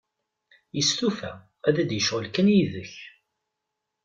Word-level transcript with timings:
Yestufa, 0.75 1.31
ad 1.67 1.75
d-yecɣel 1.87 2.25
kan 2.29 2.47
yid-k. 2.55 2.93